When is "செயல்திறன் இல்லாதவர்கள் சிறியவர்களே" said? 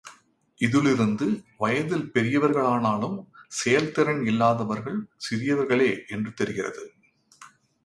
3.47-5.91